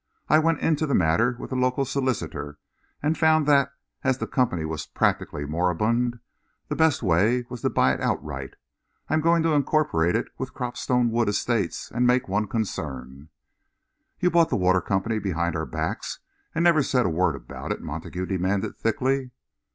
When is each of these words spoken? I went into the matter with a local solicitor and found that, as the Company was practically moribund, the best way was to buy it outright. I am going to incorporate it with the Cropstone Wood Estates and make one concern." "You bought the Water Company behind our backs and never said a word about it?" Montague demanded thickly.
I 0.29 0.39
went 0.39 0.61
into 0.61 0.87
the 0.87 0.95
matter 0.95 1.35
with 1.39 1.51
a 1.51 1.55
local 1.55 1.85
solicitor 1.85 2.57
and 3.03 3.15
found 3.15 3.45
that, 3.47 3.71
as 4.03 4.17
the 4.17 4.25
Company 4.25 4.65
was 4.65 4.87
practically 4.87 5.45
moribund, 5.45 6.17
the 6.69 6.75
best 6.75 7.03
way 7.03 7.45
was 7.49 7.61
to 7.61 7.69
buy 7.69 7.93
it 7.93 8.01
outright. 8.01 8.55
I 9.09 9.13
am 9.13 9.21
going 9.21 9.43
to 9.43 9.53
incorporate 9.53 10.15
it 10.15 10.29
with 10.39 10.49
the 10.49 10.53
Cropstone 10.55 11.11
Wood 11.11 11.29
Estates 11.29 11.91
and 11.91 12.07
make 12.07 12.27
one 12.27 12.47
concern." 12.47 13.29
"You 14.19 14.31
bought 14.31 14.49
the 14.49 14.55
Water 14.55 14.81
Company 14.81 15.19
behind 15.19 15.55
our 15.55 15.67
backs 15.67 16.17
and 16.55 16.63
never 16.63 16.81
said 16.81 17.05
a 17.05 17.09
word 17.09 17.35
about 17.35 17.71
it?" 17.71 17.83
Montague 17.83 18.25
demanded 18.25 18.77
thickly. 18.77 19.29